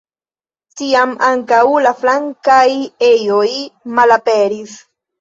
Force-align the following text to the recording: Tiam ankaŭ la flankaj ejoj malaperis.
Tiam 0.81 1.13
ankaŭ 1.27 1.59
la 1.89 1.93
flankaj 2.01 2.65
ejoj 3.13 3.47
malaperis. 3.97 4.79